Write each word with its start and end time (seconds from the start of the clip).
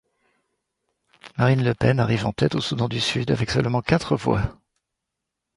Marine 1.37 1.61
Le 1.63 1.75
Pen 1.75 1.99
arrive 1.99 2.25
en 2.25 2.31
tête 2.33 2.55
au 2.55 2.59
Soudan 2.59 2.87
du 2.89 2.99
Sud, 2.99 3.29
avec 3.29 3.51
seulement 3.51 3.83
quatre 3.83 4.15
voix. 4.17 4.57